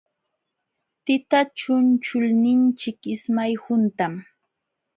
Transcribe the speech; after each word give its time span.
Tita 1.05 1.39
chunchulninchik 1.57 2.99
ismay 3.15 3.53
huntam. 3.63 4.13